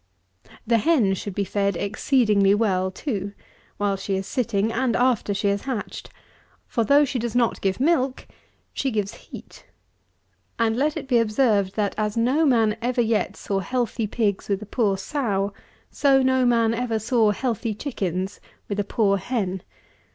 [0.65, 0.65] 174.
[0.65, 3.33] The hen should be fed exceedingly well, too,
[3.77, 6.09] while she is sitting and after she has hatched;
[6.65, 8.25] for though she does not give milk,
[8.73, 9.67] she gives heat;
[10.57, 14.63] and, let it be observed, that as no man ever yet saw healthy pigs with
[14.63, 15.53] a poor sow,
[15.91, 19.61] so no man ever saw healthy chickens with a poor hen.